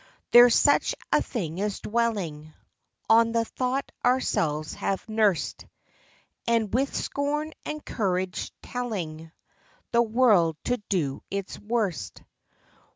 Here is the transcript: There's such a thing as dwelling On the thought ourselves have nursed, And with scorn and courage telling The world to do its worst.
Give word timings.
There's 0.31 0.55
such 0.55 0.95
a 1.11 1.21
thing 1.21 1.61
as 1.61 1.79
dwelling 1.79 2.55
On 3.07 3.33
the 3.33 3.45
thought 3.45 3.91
ourselves 4.03 4.73
have 4.73 5.07
nursed, 5.07 5.67
And 6.47 6.73
with 6.73 6.91
scorn 6.95 7.53
and 7.67 7.85
courage 7.85 8.51
telling 8.63 9.31
The 9.91 10.01
world 10.01 10.57
to 10.63 10.77
do 10.89 11.21
its 11.29 11.59
worst. 11.59 12.23